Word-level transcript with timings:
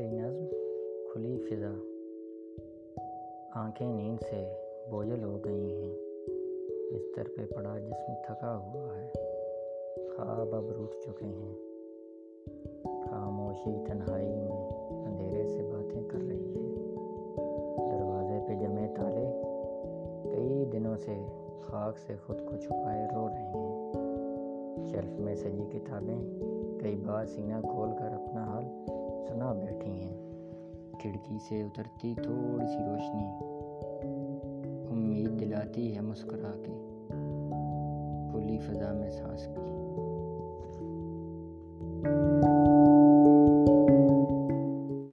سے 0.00 0.06
نظم 0.06 0.44
کھلی 1.12 1.36
فضا 1.38 1.70
آنکھیں 3.60 3.86
نیند 3.86 4.20
سے 4.20 4.38
بوجھل 4.90 5.22
ہو 5.24 5.32
گئی 5.44 5.72
ہیں 5.72 5.92
بستر 6.92 7.28
پہ 7.36 7.44
پڑا 7.54 7.76
جسم 7.78 8.14
تھکا 8.26 8.54
ہوا 8.56 8.96
ہے 8.96 9.08
خواب 10.10 10.54
اب 10.54 10.70
روٹ 10.70 10.94
چکے 11.02 11.26
ہیں 11.26 11.52
خاموشی 13.10 13.74
تنہائی 13.86 14.28
میں 14.28 14.60
اندھیرے 15.06 15.44
سے 15.48 15.62
باتیں 15.62 16.02
کر 16.08 16.18
رہی 16.18 16.54
ہے 16.54 16.64
دروازے 17.90 18.38
پہ 18.48 18.54
جمے 18.60 18.86
تالے 18.96 19.26
کئی 20.32 20.64
دنوں 20.72 20.96
سے 21.04 21.18
خاک 21.62 21.98
سے 21.98 22.16
خود 22.26 22.40
کو 22.40 22.56
چھپائے 22.56 23.06
رو 23.14 23.28
رہے 23.28 23.50
ہیں 23.50 24.88
شیلف 24.90 25.20
میں 25.20 25.34
سجی 25.34 25.68
کتابیں 25.72 26.18
کئی 26.80 26.96
بار 26.96 27.24
سینہ 27.26 27.60
کھول 27.62 27.96
کر 27.98 28.12
اپنا 28.12 28.44
حال 28.44 28.98
ہاں، 29.50 29.56
سنا 29.56 29.64
بیٹھی 29.64 29.90
ہیں۔ 29.90 30.16
کھڑکی 31.00 31.38
سے 31.48 31.62
اترتی 31.62 32.14
تھوڑی 32.22 32.66
سی 32.66 32.78
روشنی۔ 32.86 33.26
امید 34.90 35.40
دلاتی 35.40 35.96
ہے 35.96 36.00
مسکرا 36.00 36.52
کے۔ 36.66 36.72
کھلی 38.30 38.58
فضا 38.58 38.92
میں 38.92 39.10
سانس 39.10 39.46
کی۔ 39.46 40.09